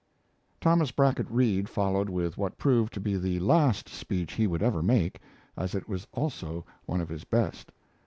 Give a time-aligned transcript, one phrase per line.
[0.59, 4.81] Thomas Brackett Reed followed with what proved to be the last speech he would ever
[4.81, 5.19] make,
[5.55, 7.71] as it was also one of his best.